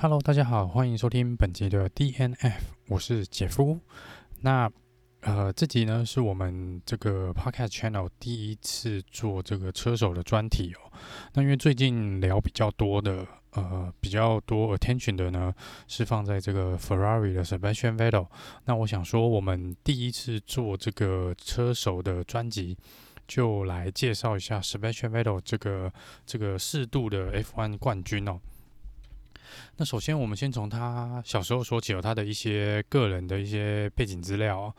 [0.00, 3.80] Hello，大家好，欢迎收听本集的 DNF，我是杰夫。
[4.42, 4.70] 那
[5.22, 10.92] 呃，这集呢是我们这个 Podcast Channel 第一次做这个车手的专题哦。
[11.34, 15.52] 那因为最近聊比较多的，呃，比较多 attention 的呢，
[15.88, 18.28] 是放在这个 Ferrari 的 Sebastian Vettel。
[18.66, 22.78] 那我想说，我们第一次做这个车手的专辑，
[23.26, 25.92] 就来介绍一下 Sebastian Vettel 这个
[26.24, 28.38] 这个四度的 F1 冠军哦。
[29.76, 34.74] 那首先，我们先从他小时候说起，有他的一些个人的一些背景资料。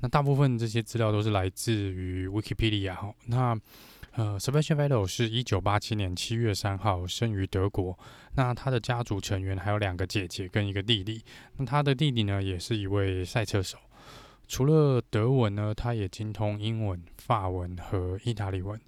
[0.00, 2.96] 那大部分这些资料都是来自于 Wikipedia。
[3.26, 3.58] 那
[4.12, 7.98] 呃，Sebastian Vettel 是一九八七年七月三号生于德国。
[8.36, 11.22] 那他的家族成员还有两个姐姐跟一个弟弟。
[11.56, 13.78] 那他的弟弟呢，也是一位赛车手。
[14.46, 18.78] 除了德文呢，他也精通英文、法文和意大利文。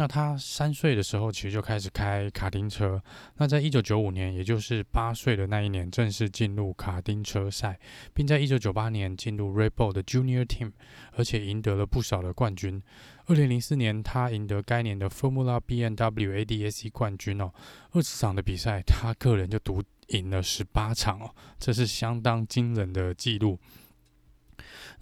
[0.00, 3.02] 那他三岁的时候，其实就开始开卡丁车。
[3.36, 7.78] 那在一九九五年，也就是八岁的那一年，正式进入卡丁车赛，
[8.14, 10.72] 并在一九九八年进入 Red Bull 的 Junior Team，
[11.12, 12.82] 而且赢得了不少的冠军。
[13.26, 17.52] 二零零四年，他赢得该年的 Formula BMW ADAC 冠军哦。
[17.90, 23.58] 二十场的比赛，他个人就独赢了十八场哦，这是相当惊人的纪录。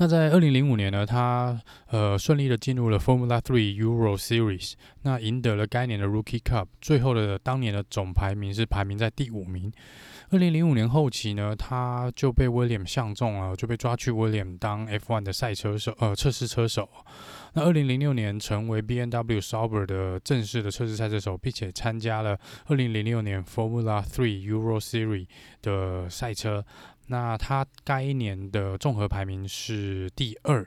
[0.00, 9.72] 那在二零零五年呢，他呃顺利的进入了 Formula Three Euro Series，那赢得了该年的 Rookie Cup，最后的当年的总排名是排名在第五名。
[10.30, 16.88] 二零零五年后期呢，他就被 William 相中了，就被抓去 William 当 F1 的赛车手，呃测试车手。
[17.54, 25.26] 那二零零六年成为 B N W Sauber 的正式的测试赛车手，并且参加了二零零六年 Formula Three Euro Series
[25.60, 26.64] 的赛车。
[27.08, 30.66] 那他该年的综合排名是第二。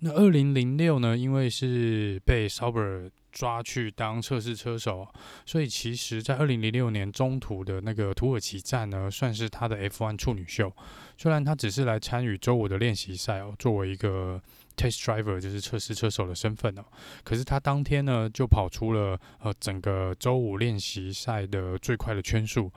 [0.00, 5.06] 那二零零六呢，因为是被 Sauber 抓去当测试车手，
[5.44, 10.72] 所以其实在二零零六年中途的那个土耳其站呢，算是他的 F1 处女秀。
[11.16, 14.40] 虽然他只是来参与周五的练习赛哦，作为一个
[14.76, 16.84] test driver，就是测试车手的身份哦，
[17.24, 22.70] 可是他当天呢就跑出了呃整个周五练习赛的最快的圈数，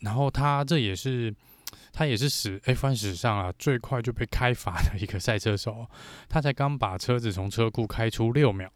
[0.00, 1.32] 然后他这也是。
[1.92, 5.86] 他也是史 F1 史上啊最快就被开罚的一个赛车手，
[6.28, 8.68] 他才刚把车子从车库开出六秒，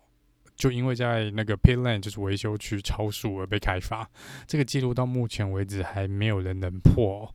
[0.56, 4.08] 就因为在那个 pit lane 就是维修区超速而被开罚，
[4.46, 7.32] 这个记录到目前为止还没有人能破。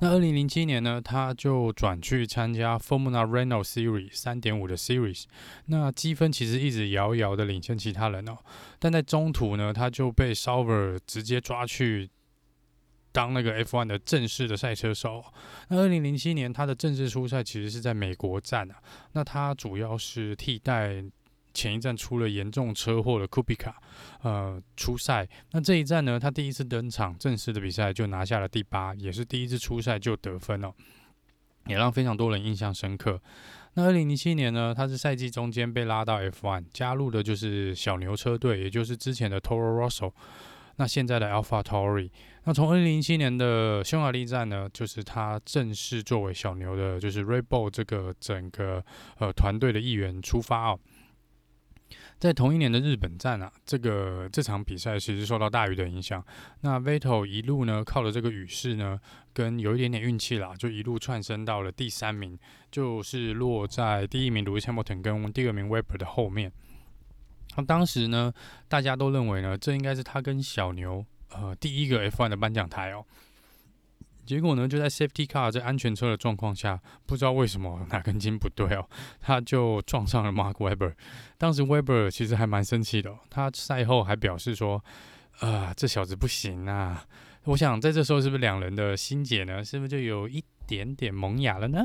[0.00, 5.24] 那二零零七年呢，他就转去参加 Formula Renault Series 三点五的 Series，
[5.66, 8.36] 那积分其实一直遥遥的领先其他人哦，
[8.78, 12.10] 但在中途呢，他就被 Sauber 直接抓去。
[13.12, 15.22] 当那个 F1 的正式的赛车手，
[15.68, 18.76] 那二零零七年他的正式出赛其实是在美国站啊，
[19.12, 21.04] 那他主要是替代
[21.54, 23.76] 前一站出了严重车祸的库比卡，
[24.22, 25.28] 呃，出赛。
[25.50, 30.72] 那这一站呢，他第一次登场正式的比赛就拿下了第八，也是第一次出赛就得分哦，
[31.66, 33.20] 也让非常多人印象深刻。
[33.74, 40.12] 那二零零七年呢，他是赛季中间被拉到 F1，加入的就是小牛车队，也就是之前的 Toro Rosso。
[40.82, 42.10] 那现在的 AlphaTauri，
[42.42, 48.84] 那从二零零七年的匈牙利站呢，就是他正式作为小牛的，就是 r e b o l 这个整个
[49.18, 50.80] 呃团队的一员出发哦。
[52.18, 56.20] 在同一年的日本站啊，这个这场比赛其实受到大雨的影响。
[56.62, 58.98] 那 Vettel 一路呢，靠着这个雨势呢，
[59.32, 62.36] 跟有一点点运气啦，就一路窜升到了第三名，
[62.72, 66.50] 就是落在第一名 Lewis Hamilton 跟第二名 Webber 的后面。
[67.56, 68.32] 那当时呢，
[68.68, 73.04] 大家都认为呢，这应该是他跟小牛呃第一个 F1 的颁奖台哦。
[74.24, 78.88] 结果呢，就在 Safety Car 在安全车的状况下，不知道为什么哪根筋不对哦，
[79.20, 80.94] 他就撞上了 Mark Webber。
[81.36, 84.82] 当时 Webber 其实还蛮生气的哦，他赛后还表示说
[85.40, 87.04] ：“啊，这小子不行啊！”
[87.44, 89.64] 我想在这时候是不是两人的心结呢？
[89.64, 91.84] 是不是就有一点点萌芽了呢？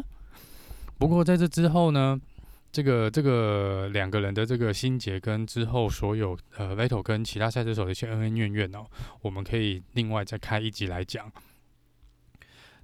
[1.00, 2.22] 不过在这之后呢，
[2.72, 8.86] 这个这个两个人的这个心结跟之后所有呃 Vettel 跟其他赛车手的一些恩恩怨怨哦，
[9.22, 11.32] 我们可以另外再开一集来讲。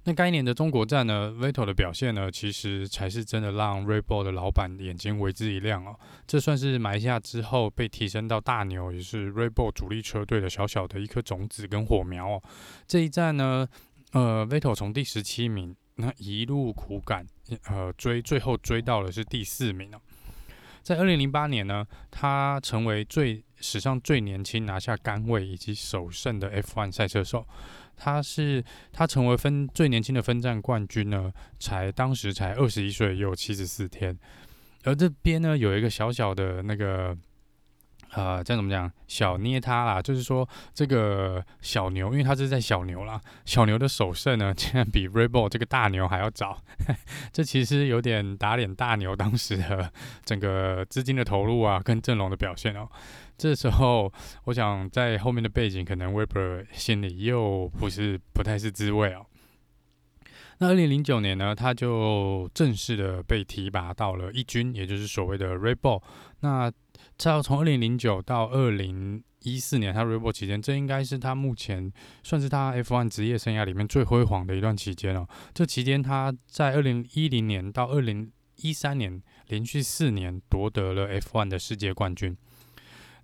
[0.06, 5.98] 那该年的中国站呢，Vettel 的表现呢，其实才是真的让 Red Bull 的老板眼睛为之一亮哦。
[6.26, 12.42] 这算是埋下之后被提升到大牛，也是 Red Bull 主力车队的小小的一颗种子跟火苗哦。
[12.86, 13.66] 这一站呢，
[14.12, 15.74] 呃，Vettel 从第十七名。
[15.96, 17.26] 那一路苦赶，
[17.66, 20.00] 呃，追最后追到的是第四名哦。
[20.82, 27.46] 在二零零八年呢，他成为最史上最年轻拿下杆位以及首胜的 F1 赛车手。
[27.96, 34.18] 他是他成为分最年轻的分站冠军呢，才当时才二十一岁又七十四天。
[34.82, 37.16] 而这边呢，有一个小小的那个。
[38.16, 38.90] 呃，这样怎么讲？
[39.08, 46.62] 小捏他啦，就是说这个小牛，因为他是在小牛啦，小牛的首胜呢，竟然比 Red Bull 这个大牛还要早，
[47.32, 49.92] 这其实有点打脸大牛当时的
[50.24, 52.88] 整个资金的投入啊，跟阵容的表现哦。
[53.36, 54.12] 这时候，
[54.44, 59.26] 我想在后面的背景，可能 Weber 心里又不是不太是滋味哦。
[60.58, 66.00] 那二零零九年呢，他就正式的被提拔到了一军，也就是所谓的 Red Bull。
[66.40, 66.70] 那
[67.16, 75.28] 这要从二零零九到二零一四年，他 Red Bull 期间，这应该是他目前算是他 F1 职业生涯里面最辉煌的一段期间哦。
[75.52, 82.36] 这期间，他在二零一零年到二零一三年连续四年夺得了 F1 的世界冠军。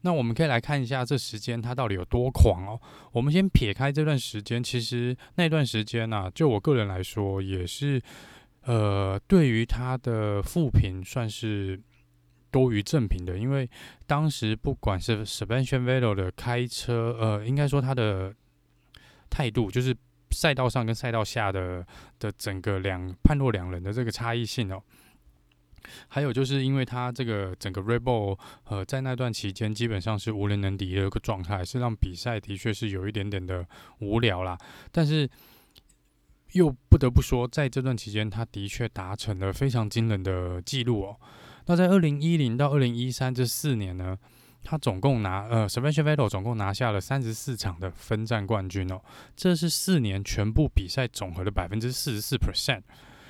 [0.03, 2.81] 那我们可以来看一下这时间他到底有多狂哦。
[3.13, 8.01] 我们先撇开这段时间，其实那段时间呢、啊，就我个人来说，也是
[8.63, 11.81] 呃，对于他的负评算是。
[12.51, 13.69] 多于正品的，因为
[14.07, 18.35] 当时不管是 s p e n s i o n Vettel 的开车，呃，应该说他的
[19.29, 19.97] 态度，就是
[20.31, 21.87] 赛道上跟赛道下的
[22.19, 24.83] 的整个两判若两人的这个差异性哦。
[26.09, 33.67] 还有就是因为他这个整个 Red Bull，呃，在那段期间基本上是无人能敌的一个状态，是让比赛的确是有一点点的
[34.01, 34.59] 无聊啦。
[34.93, 35.29] 但是
[36.53, 41.17] 又不得不说，在这段期间，他的确达成了非常惊人的记录哦。
[41.71, 44.19] 那在二零一零到二零一三这四年呢，
[44.65, 49.01] 他总共拿呃，Sebastian Vettel 总共拿下了三十四场的分站冠军哦，
[49.37, 52.83] 这是四年全部比赛总和的百分之四十四 percent，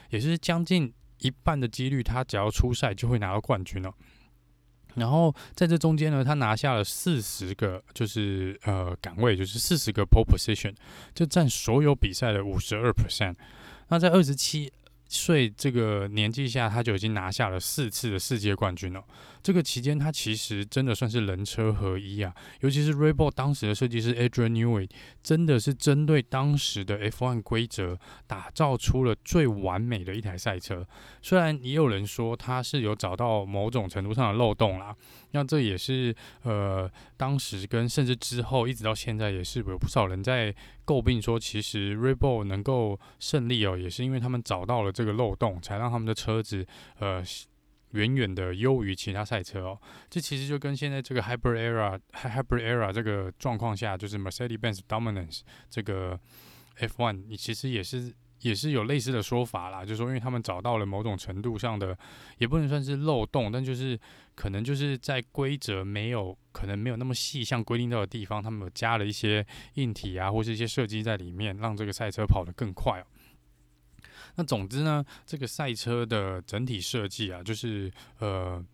[0.08, 3.92] 也是将近一半的几率，他只要出赛就会拿到冠军哦。
[4.94, 10.74] 然后在这中间呢，他拿下了四十个，就是呃岗位，就是四十个 pole position，
[11.14, 13.34] 就占所有比赛的五十二 percent。
[13.88, 14.72] 那在二十七。
[15.10, 19.04] 岁这个年纪下，他就已经拿下了四次的世界冠军了。
[19.42, 22.34] 这个期间，它其实真的算是人车合一啊！
[22.60, 24.88] 尤其是 r e b o l 当时的设计师 Adrian Newey，
[25.22, 30.86] 真的是针对当时的 F1 规则，打造出了最完美的一台赛车。
[31.22, 34.94] 虽然也有人说它是有找到某种程度上的漏洞啦，
[35.30, 40.54] 那这也是呃，当时跟甚至之后一直到现在，也是有不少人在
[40.84, 46.66] 诟病说，其实 r e b o l 能够胜利哦，也是因为他们找到了这个漏洞，才让他们的车子
[46.98, 47.24] 呃。
[47.92, 56.18] 远远的优于其他赛车哦，这其实就跟现在这个 Hybrid Era、Hybrid Era 这个状况下，就是 Mercedes-Benz Dominance 这个
[56.78, 61.96] F1，你其实也是也是有类似的说法啦，就是说，因为他们找到了某种程度上的，
[62.38, 63.98] 也不能算是漏洞，但就是
[64.34, 73.04] 可能就是在规则没有可能没有那么细项规定到的地方，他们有加了一些硬体啊，或是一些设计在里面，让这个赛车跑得更快哦。
[74.36, 78.64] 那总之呢，这个赛车的整体设计啊，就是呃，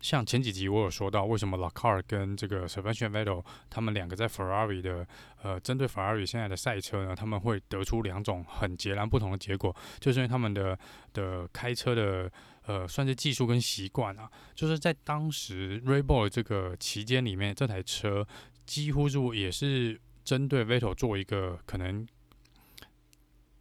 [0.00, 5.06] 像前几集我有说到，为什么 Leclerc 跟这个 Sebastian Vettel 他们两个在 Ferrari 的
[5.42, 10.78] 呃，针对 Ferrari 现在的赛车呢，他们会得出两种很截然不同的结果，就是因为他们的
[11.12, 12.30] 的开车的
[12.66, 18.26] 呃，算是技术跟习惯啊，就是在当时 r e b o l 这个期间里面，这台车
[18.66, 22.06] 几乎是也是针对 Vettel 做一个可能。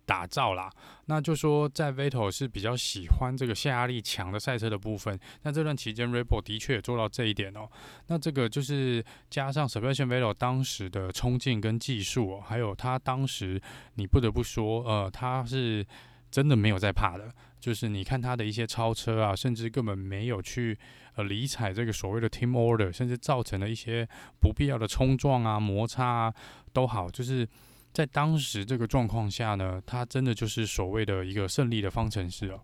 [0.08, 0.72] 打造啦，
[1.08, 5.20] 那就说在 Vettel 是比较喜欢这个下压力强的赛车的部分。
[5.44, 7.70] 那这段期间，Red Bull 的确也做到这一点哦。
[8.08, 13.62] 那这个就是加上 Sebastian Vettel 当时的冲劲跟技术哦，还有他当时
[13.96, 15.86] 你不得不说，呃，他是
[16.32, 17.30] 真的没有在怕的。
[17.60, 20.78] 就是你看他的一些超车啊，甚至根本没有去
[21.16, 24.08] 呃理睬这个所谓的 Team Order，甚至造成了一些
[24.40, 26.34] 不必要的冲撞啊、摩擦啊
[26.72, 27.46] 都好，就是。
[27.94, 32.62] 在当时这个状况下呢，他真的就是所谓的一个胜利的方程式哦。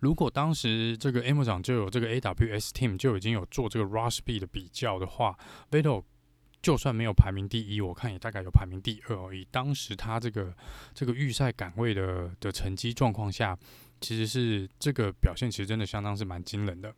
[0.00, 5.36] 如果当时这个 M 长就有这个 AWS Team 就已经有做这个 Rush B 的比较的话
[5.70, 6.04] ，Vettel
[6.62, 9.32] 就算没有排名第一，我看也大概有排名第二哦。
[9.34, 10.54] 以当时他这个
[10.94, 13.58] 这个预赛岗位的的成绩状况下，
[14.00, 16.94] 其实是这个表现其实真的相当是蛮惊人的。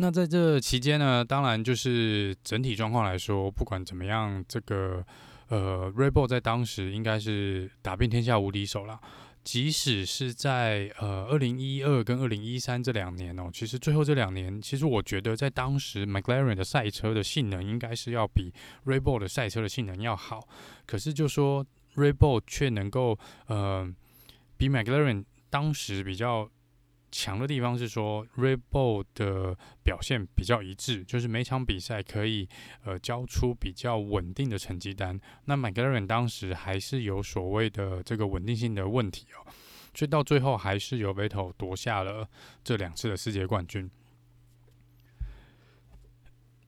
[0.00, 5.04] 那在这期间呢，当然就是整体状况来说，不管怎么样，这个
[5.48, 9.00] 呃 Rebel 在当时应该是打遍天下无敌手了。
[9.42, 18.52] 即使是在呃二零一二跟二零一三这两年哦，其实最后这两年，其实我觉得在当时 McLaren 的赛车的性能应该是要比
[18.86, 20.46] Rebel 的赛车的性能要好。
[20.86, 23.92] 可是就说 Rebel 却能够呃
[24.56, 26.48] 比 McLaren 当时比较。
[27.10, 32.48] 强的地方是说，Red Bull 的表现比较一致，就是每场比赛可以
[32.84, 35.18] 呃交出比较稳定的成绩单。
[35.46, 39.46] 那 McLaren 当时还是有所谓的这个稳定性的问题哦，
[39.94, 42.28] 所以到最后还是由 Vettel 夺下了
[42.62, 43.90] 这两次的世界冠军。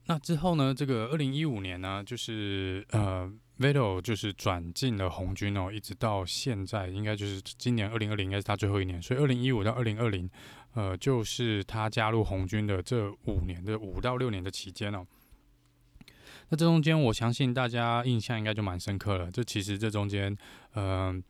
[0.07, 3.31] 那之后呢，这个二零一五年呢，就是呃
[3.61, 10.29] ，Vettel 就是转进了红军哦，一直到现在，应该就是今年二零二零应该是他最后一年，所以二零一五到二零二零，
[10.73, 15.05] 呃，就是他加入红军的这五年的五到六年的期间哦。
[16.49, 19.31] 那这中间，我相信大家印象应该就蛮深刻了。
[19.31, 20.35] 这其实这中间，
[20.75, 21.23] 嗯、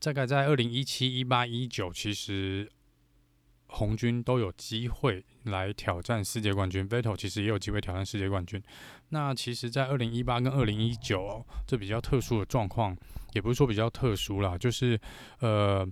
[0.00, 2.70] 大概在二零一七、一八、一九，其实。
[3.76, 8.62] 红军都有机会来挑战世界冠军，Vettel 其实也有机会挑战世界冠军。
[9.10, 12.96] 那其实，在二零一八跟二零一九这比较特殊的状况，
[13.34, 14.98] 也不是说比较特殊啦，就是
[15.40, 15.86] 呃，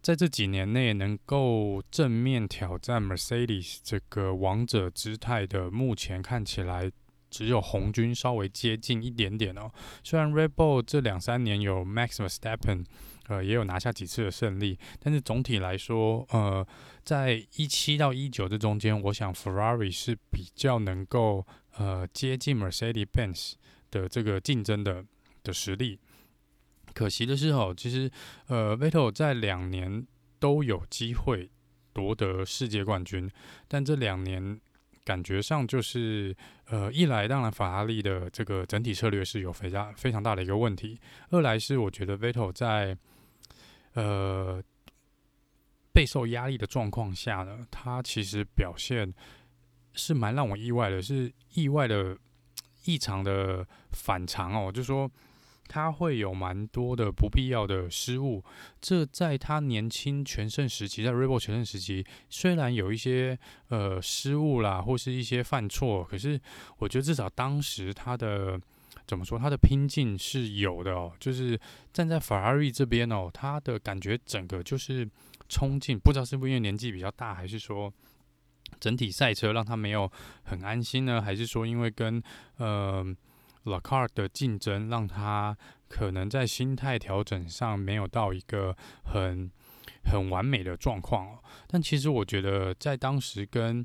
[0.00, 6.90] 在这几年内能够正面挑战 Mercedes 这个王者姿态的，目前看起来
[7.32, 9.72] 只有红军稍微接近一点点哦。
[10.04, 12.84] 虽然 Red Bull 这两三年有 Max Verstappen。
[13.28, 16.66] 呃，也有拿下几次的胜利，但是总体来说，呃，
[17.04, 21.46] 在一七到一九这中间，我想 Ferrari 是比较能够
[21.76, 23.52] 呃接近 Mercedes-Benz
[23.92, 25.04] 的这个竞争的
[25.44, 26.00] 的实力。
[26.92, 28.10] 可惜的是哦，其实
[28.48, 30.04] 呃，Vettel 在两年
[30.40, 31.48] 都有机会
[31.92, 33.30] 夺得世界冠军，
[33.68, 34.60] 但这两年。
[35.04, 40.98] 感觉上就是，呃，一来当然法拉利的这个整体策略是有非常非常大的一个问题，
[41.30, 42.96] 二来是我觉得 Vettel 在，
[43.94, 44.62] 呃，
[45.92, 49.12] 备受压力的状况下呢，他其实表现
[49.94, 52.16] 是蛮让我意外的，是意外的
[52.84, 55.10] 异常的反常哦，就说。
[55.72, 58.44] 他会有蛮多的不必要的失误，
[58.78, 63.38] 这在他年轻全盛时期，在 Red Bull 全盛时期，虽然有一些
[63.68, 66.38] 呃失误啦，或是一些犯错，可是
[66.76, 68.60] 我觉得至少当时他的
[69.06, 71.10] 怎么说，他的拼劲是有的哦。
[71.18, 71.58] 就是
[71.90, 75.08] 站在法拉利这边哦，他的感觉整个就是
[75.48, 77.90] 冲劲，不知道是不是因为年纪比较大，还是说
[78.78, 80.12] 整体赛车让他没有
[80.42, 81.22] 很安心呢？
[81.22, 82.22] 还是说因为跟
[82.58, 83.16] 呃。
[83.64, 85.56] Lacar 的竞争让他
[85.88, 89.50] 可能在心态调整上没有到一个很
[90.04, 91.38] 很完美的状况哦。
[91.66, 93.84] 但其实我觉得，在当时跟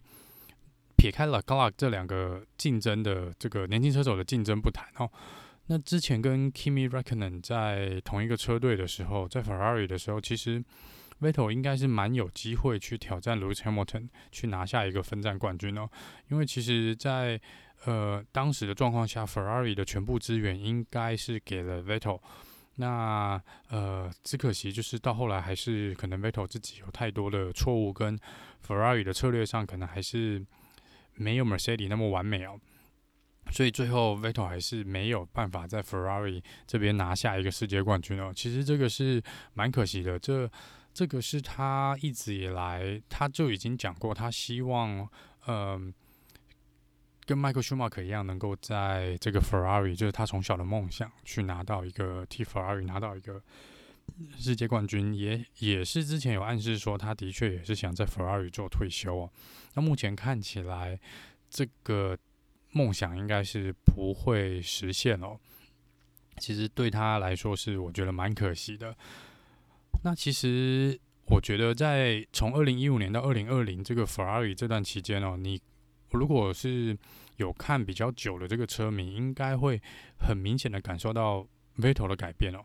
[0.98, 5.10] 撇开 Leclerc 这两个竞争的这个年轻车手的竞争不谈哦，
[5.68, 10.64] 那之前跟 Kimi Räikkönen 在同一个车队的时候，在 Ferrari 的时候，其实
[11.22, 15.88] Vettel 应该是蛮有机会去挑战 Lewis Hamilton 去拿下一个分站冠军哦。
[16.30, 17.40] 因为其实，在
[17.86, 22.20] 呃，当时的状况下，Ferrari 的全部资源应该是给了 Vettel。
[22.80, 28.20] 那呃，只可惜就是到后来还是可能 Vettel 自己有太多的错误，跟
[28.66, 30.46] Ferrari 的策略上可能还是
[31.16, 32.60] 没有 Mercedes 那么完美哦。
[33.52, 38.34] 所以最后 Vettel 还是没有办法在 Ferrari 这边拿下一个世界冠军哦。
[38.36, 40.50] 其实这个是蛮可惜的，这
[40.94, 45.08] 这个是他一直以来他就已经讲过，他希望
[45.48, 45.94] 嗯。
[47.28, 53.44] 跟迈克舒马克一样，能够在这个 Ferrari，就是他从小的梦想，去拿到一个替 Ferrari 拿到一个
[54.38, 59.30] 世界冠军，也也是之前有暗示说，他的确也是想在 Ferrari 做退休哦。
[59.74, 60.98] 那目前看起来，
[61.50, 62.18] 这个
[62.72, 65.38] 梦想应该是不会实现哦。
[66.38, 68.96] 其实对他来说是我觉得蛮可惜的。
[70.06, 75.60] 那其实我觉得在从二零一五年到二零二零这个 Ferrari 这段期间哦，你。
[76.12, 76.98] 如果是
[77.36, 79.82] 有看比较久的这个车迷，应该会
[80.20, 81.46] 很明显的感受到
[81.78, 82.64] Vettel 的改变哦。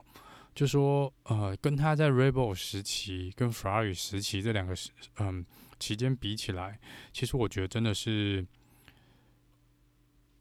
[0.54, 5.44] 就说呃，跟他在 Rebel 时期跟 Ferrari 时期这两个时嗯
[5.78, 6.78] 期间比起来，
[7.10, 8.46] 其实我觉得真的是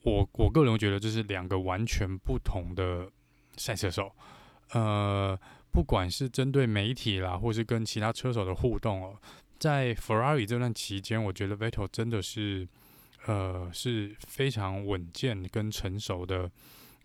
[0.03, 3.09] 我我个人觉得这是两个完全不同的
[3.57, 4.11] 赛车手。
[4.73, 5.39] 呃，
[5.71, 9.17] 不管是针对媒体啦，或是跟其他车手的互动哦，
[9.59, 12.67] 在 Ferrari 这段期间，我觉得 Vettel 真的是。
[13.27, 16.51] 呃，是非常稳健跟成熟的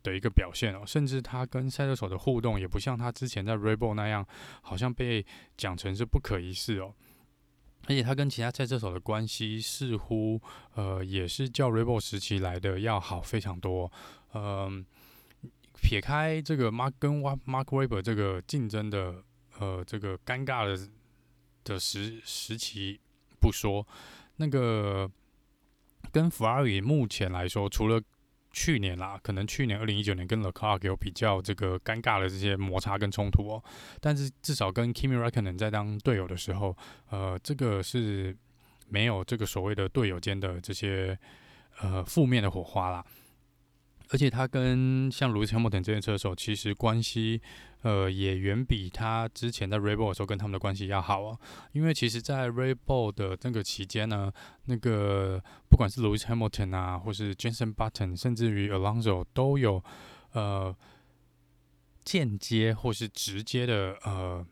[0.02, 4.26] 的一个表现哦，甚至他跟赛车手的互动也不像他之前在 Red Bull 那样，
[4.62, 5.26] 好像被
[5.58, 6.94] 讲成是不可一世哦。
[7.88, 10.40] 而且他跟其他赛车手的关系似乎
[10.74, 13.92] 呃也是较 r e b o l 时期来的要好非常多。
[14.32, 14.84] 嗯、
[15.82, 19.22] 撇开这个 Mark 跟 Mark Webber 这个竞争的
[19.58, 20.88] 呃这个尴尬的
[21.62, 22.98] 的时时期
[23.38, 23.86] 不说，
[24.36, 25.10] 那个。
[26.12, 28.00] 跟法拉利目前来说，除了
[28.52, 33.62] 去年啦，可能去年二零一九年跟 Leclerc 有比较这个尴尬的这些摩擦跟冲突哦，
[34.00, 36.74] 但是至少跟 Kimi Räikkönen 在当队友的时候，
[37.10, 38.34] 呃，这个是
[38.88, 41.18] 没有这个所谓的队友间的这些
[41.80, 43.04] 呃负面的火花啦。
[44.10, 47.40] 而且他跟像 Lewis Hamilton 这些车手，其实关系
[47.82, 51.36] 呃也远比他之前在 Red Bull 的时候跟他们的关系要好啊。
[51.72, 54.32] 因为其实，在 Red Bull 的那个期间呢，
[54.66, 59.82] 那个不管是 Lewis Hamilton 啊，或是 Jenson Button，甚至于 Alonso 都有
[60.32, 60.74] 呃
[62.04, 64.46] 间接或是直接的呃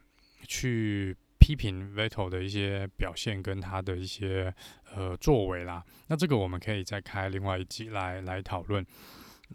[0.48, 4.52] 去批评 Vettel 的一些表现跟他的一些
[4.94, 5.84] 呃作为啦。
[6.08, 8.84] 那这个我们可以再开另外一集来来讨论。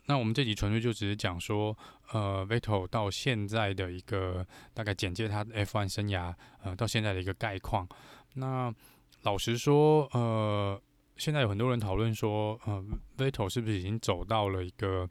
[0.05, 1.77] 那我们这集纯粹就只是讲说，
[2.11, 7.87] 呃，Vettel 到现在的一个大概简介他 F1 生涯，呃，到现在的一个概况。
[8.33, 8.73] 那
[9.21, 10.81] 老实说，呃，
[11.17, 12.83] 现在有很多人讨论说，呃
[13.17, 15.09] ，Vettel 是不是已经走到了一个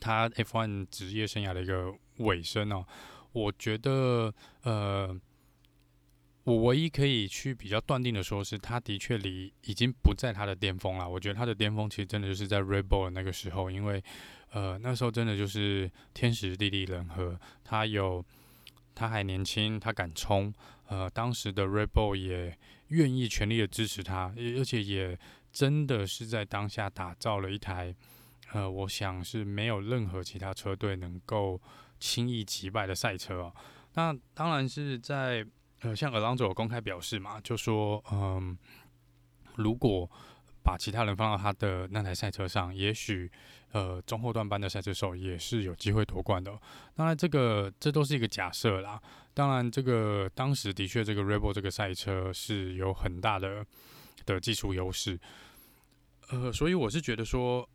[0.00, 2.84] 他 F1 职业生涯的一个尾声呢？
[3.32, 5.20] 我觉得，呃。
[6.44, 11.06] 我唯一可以去比较断定的说，是他的确离已经不在他的巅峰了。
[11.06, 14.02] 我觉得他的巅峰其实真的就是在 Red Bull 那个时候，因为
[14.52, 18.24] 呃那时候真的就是天时地利人和，他有
[18.94, 20.52] 他还年轻，他敢冲，
[20.88, 22.56] 呃当时的 Red Bull 也
[22.88, 25.18] 愿意全力的支持他，而且也
[25.52, 27.94] 真的是在当下打造了一台
[28.52, 31.60] 呃我想是没有任何其他车队能够
[31.98, 33.54] 轻易击败的赛车哦。
[33.92, 35.46] 那当然是在。
[35.80, 38.56] 呃，像 Alonso 公开表示嘛，就说，嗯，
[39.56, 40.10] 如果
[40.62, 43.30] 把其他人放到他的那台赛车上，也许，
[43.72, 46.52] 呃，中后段班的赛车手也是有机会夺冠的。
[46.94, 49.00] 当然，这个这都是一个假设啦。
[49.32, 53.64] 当然，这个当时的确，这个 Rebel 这个赛车是有很大的
[54.26, 55.18] 的技术优势。
[56.30, 57.68] 呃，所以我是觉得说。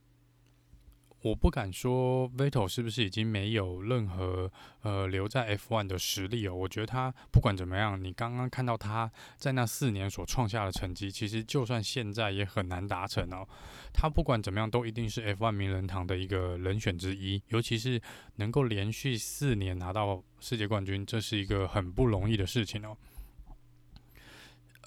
[1.26, 4.52] 我不敢说 Vettel 是不是已经没有任何
[4.82, 6.54] 呃留在 F1 的实力哦。
[6.54, 13.44] 我觉得他不管怎么样，你刚刚看到他在那四年所创下的成绩，其实就算现在也很难达成哦。
[13.92, 17.42] 他不管怎么样，都一定是 F1 名人堂的一个人选之一。
[17.48, 18.00] 尤其是
[18.36, 22.96] 能够连续四年拿到世界冠军，这是一个很不容易的事情哦。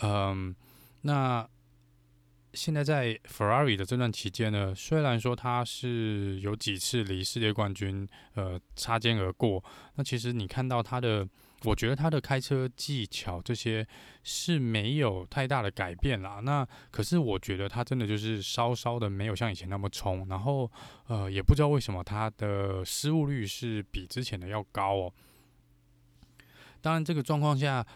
[0.02, 0.54] 嗯，
[1.00, 1.48] 那。
[2.58, 9.62] 现在在 Ferrari 的这段期间呢，虽然说他是有几次离世界冠军呃擦肩而过，
[9.94, 11.24] 那其实你看到他的，
[11.62, 13.86] 我觉得他的开车技巧这些
[14.24, 16.40] 是没有太大的改变啦。
[16.42, 20.68] 那可是我觉得他真的就是稍稍的没有像以前那么冲，然后
[21.06, 25.12] 呃也不知道为什么他的失误率是比之前的要高哦。
[26.80, 27.86] 当然这个状况下。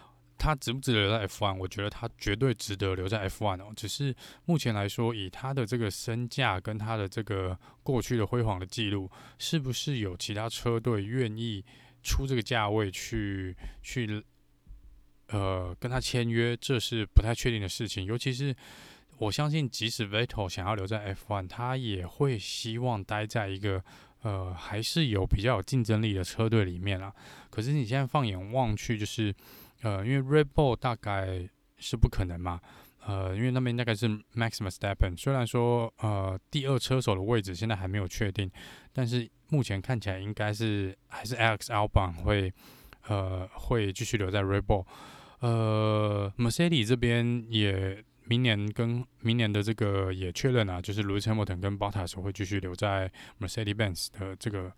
[0.43, 1.55] 他值不值得留在 F1？
[1.57, 3.71] 我觉得他绝对值得留在 F1 哦。
[3.77, 11.63] 只是目前来说，以他的这个身价跟他的这个过去的辉煌的记录，是不是有其他车队愿意
[12.03, 14.21] 出这个价位去去
[15.29, 16.57] 呃跟他签约？
[16.57, 18.03] 这是不太确定的事情。
[18.03, 18.53] 尤其是
[19.19, 23.81] 我相信，即使 Vettel 想要留在 F1，他也会希望待在一个
[24.23, 27.13] 呃还是有比较有竞争力的车队里面啊。
[27.49, 29.33] 可是你现在放眼望去，就是。
[29.83, 32.59] 呃，因为 Red Bull 大概是不可能嘛，
[33.05, 38.49] 呃，因为那边大概是 Max Verstappen，虽然说呃第二车手的位置现在还没有确定，
[38.93, 42.53] 但是目前看起来应该是还是 Alex Albon 会
[43.07, 44.85] 呃会继续留在 Red Bull，
[45.39, 54.71] 呃，Mercedes 这边也明年跟明年的这个也确认了，就是 Lewis Hamilton 跟 Bottas 会继续留在 Mercedes-Benz 的这个。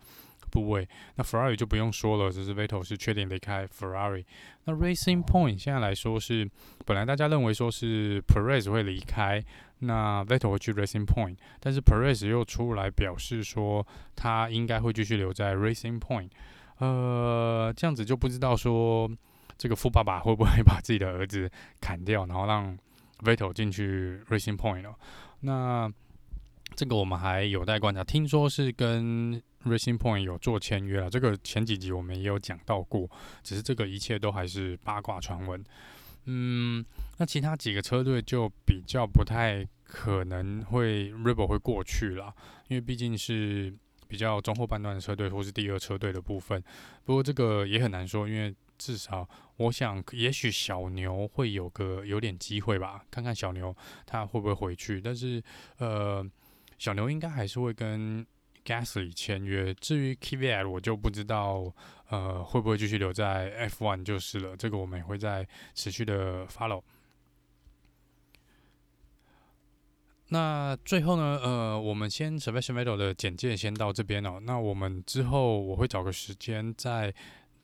[0.50, 4.24] 部位，那 Ferrari 就不用说了，只是 Vettel 是确定离开 Ferrari。
[4.64, 6.48] 那 Racing Point 现在来说是，
[6.84, 9.44] 本来大家认为说是 Perez 会离开，
[9.80, 16.30] 那 Vettel 会去 Racing Point，但是 Perez 又出来表示说他应该会继续留在 Racing Point。
[16.78, 19.10] 呃，这样子就不知道说
[19.56, 22.76] 这个富爸爸会不会把自己的儿子砍掉，然后让
[23.20, 24.94] Vettel 进去 Racing Point 了。
[25.40, 25.90] 那
[26.76, 33.10] 这个我们还有待观察，听说是跟 Racing Point 有做签约了，这个前几集我们也有讲到过，
[33.42, 35.64] 只是这个一切都还是八卦传闻。
[36.26, 36.84] 嗯，
[37.16, 42.34] 那其他几个车队就比较不太可能会 Red Bull 会过去了，
[42.68, 43.72] 因为毕竟是
[44.06, 46.62] 比较中后半段的车队或是第二车队的部分。
[47.04, 55.00] 不过这个也很难说，因为至少我想，也许小牛会有个有点机会吧，看看小牛他会不会回去。
[55.00, 55.42] 但是
[55.78, 56.28] 呃，
[56.78, 58.26] 小牛应该还是会跟。
[58.66, 61.72] Gasly 签约，至于 Kvyat 我就不知道，
[62.08, 64.56] 呃，会不会继续留在 F1 就是了。
[64.56, 66.82] 这个我们也会在持续的 follow。
[70.30, 74.40] 那最后呢，呃，我们先 Sebastian Vettel 的简介先到这边哦。
[74.42, 77.14] 那我们之后我会找个时间再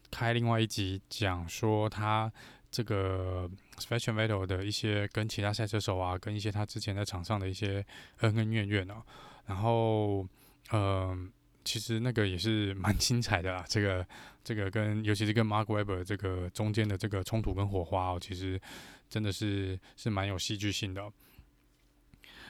[0.09, 2.33] 开另外一集，讲说他
[2.73, 7.87] 这个 s p e c i a l Vettel 的一些跟其他赛车手啊，跟一些他之前在场上的一些
[8.23, 9.01] 恩恩怨怨哦。
[9.47, 10.27] 然后。
[10.75, 11.31] 嗯，
[11.65, 13.63] 其实那个也是蛮精彩的啦。
[13.69, 14.07] 这个
[14.43, 18.59] 这个跟尤其是跟 Mark Webber 这个中间的这个冲突跟火花哦，其实
[19.07, 21.13] 真的是是蛮有戏剧性的。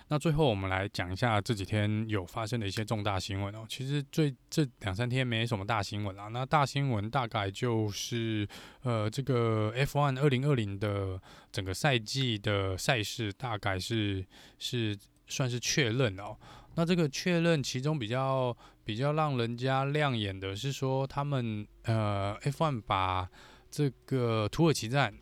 [0.09, 3.65] 那最后我们来讲一下这几天有发生的一些重大新闻哦。
[3.69, 6.29] 其实最这两三天没什么大新闻啦。
[6.29, 8.47] 那大新闻大概就是
[8.83, 14.25] 呃这个 F1 二零二零的整个赛季的赛事大概是
[14.59, 16.37] 是算是确认哦。
[16.75, 23.29] 那这个确认其中比较比较让人家亮眼的是说他们呃 F1 把
[23.71, 25.15] 这个土耳其站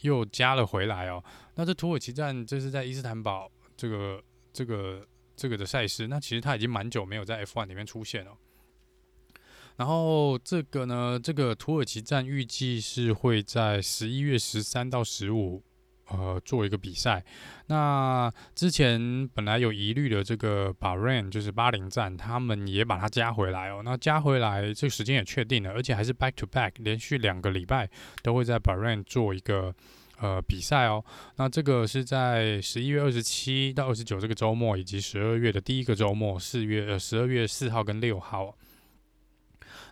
[0.00, 1.22] 又加了回来哦。
[1.54, 3.50] 那这土耳其站这是在伊斯坦堡
[3.84, 4.22] 这个。
[4.56, 8.30] 这个这个的赛事，那其实他已经蛮久没有在 F1 里面出现了。
[9.74, 15.60] 然后这个呢，这个土耳其站预计是会在十一月十三到十五，
[16.06, 17.24] 呃，做一个比赛。
[17.66, 23.82] 那之前本来有疑虑的这个 Bahrain，就是巴林站，他们也把它加回来哦。
[23.84, 27.90] 那加回来，这个时间也确定了，而且还是 back to back，连续两个礼拜
[28.22, 29.74] 都会在 Bahrain 做一个。
[30.24, 31.04] 呃，比赛哦，
[31.36, 38.56] 那这个是在十一月二十七到二十九这个周末，以及十二月的第一个周末，四月呃十二月四号跟六号。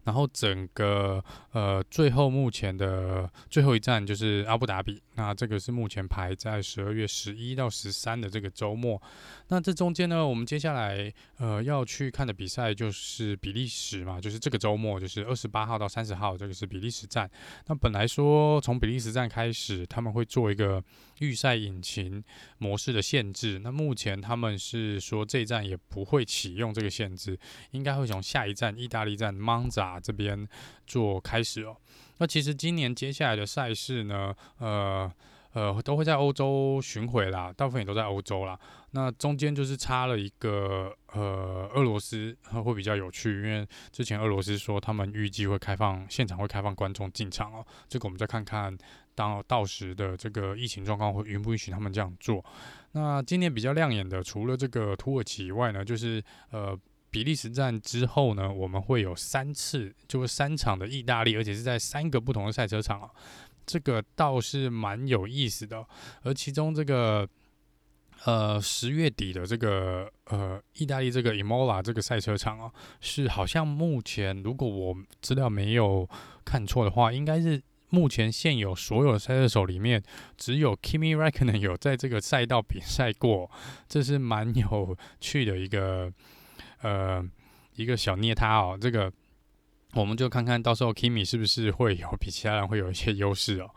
[0.04, 9.00] 然后整个呃最后目前的最后一站就是阿布达比，那这个是目前排在十二月十一到十三的这个周末。
[9.48, 17.30] 那这中间呢，我们接下来呃要去看的比赛就是比利时嘛，就是这个周末就是二十八号到三十号，这个是比利时站。
[17.66, 20.82] 那本来说从比利时站开始，他们会做一个
[21.22, 22.22] 预赛引擎
[22.58, 23.61] 模式的限制。
[23.62, 27.38] 那目前他们是说这一站也不会启用这个限制，
[27.70, 30.00] 应该会从下一站意大利站 Monza。
[30.00, 30.48] 这边
[30.85, 31.76] 做开始哦。
[32.18, 35.11] 那其实今年接下来的赛事呢，呃
[35.52, 38.58] 呃，都会在欧洲巡回啦，大部分也都在欧洲啦。
[38.92, 47.66] 那中间就是差了一个呃，俄罗斯会比较有趣，因为之前俄罗斯说他们预计会开放现场会开放观众进场哦。
[47.88, 48.76] 这个我们再看看
[49.14, 52.44] 当到时的这个疫情状况会允不允许他们这样做。
[52.92, 56.79] 那今年比较亮眼的，除了这个土耳其以外呢，就是呃。
[57.12, 63.11] 比利时站之后呢，我们会有三次，就是三场的意大利，而且是在三个不同的赛车场啊，
[63.66, 65.87] 这个倒是蛮有意思的。
[66.22, 67.29] 而其中这个
[68.25, 72.72] 呃十月底的这个呃意大利这个 Imola 这个赛车场啊，
[73.03, 76.09] 是好像目前如果我资料没有
[76.46, 80.02] 看错的话，应该是目前现有所有赛车手里面，
[80.37, 83.48] 只有 Kimi r a c k o n e n 有在这个赛道比赛过，
[83.88, 86.12] 这是蛮有趣的一个。
[86.85, 87.24] 呃，
[87.76, 89.12] 一个小捏他哦，这个
[89.92, 93.70] 我们就看看到时候 Kimi 是不是会有比其他人会有一些优势哦。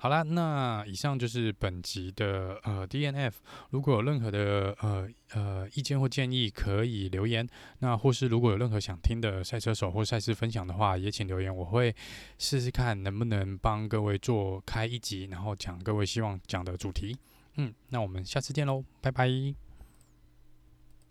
[0.00, 3.32] 好啦，那以上就是本集的呃 DNF，
[3.70, 7.46] 如果有任何的呃呃意见或建议，可以留言。
[7.80, 11.94] 那或是如果有任何想听的赛车手或赛事分享的话，也请留言，我会
[12.38, 17.16] 试试看能不能帮各位做开一集，然后讲各位希望讲的主题。
[17.56, 19.67] 嗯，那我们下次见喽，拜拜。